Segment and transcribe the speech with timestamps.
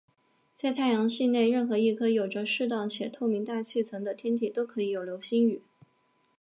[0.55, 5.61] 在太阳系内任何一颗有着适当且透明大气层的天体都可以有流星雨。